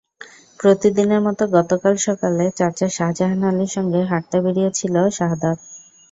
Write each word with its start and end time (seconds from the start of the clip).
প্রতিদিনের 0.59 1.21
মতো 1.21 1.43
গতকাল 1.57 1.93
সকালে 2.07 2.45
চাচা 2.55 2.87
শাহজাহান 2.89 3.41
আলীর 3.49 3.71
সঙ্গে 3.75 3.99
হাঁটতে 4.11 4.37
বেরিয়েছিল 4.45 4.95
শাহাদাত। 5.17 5.57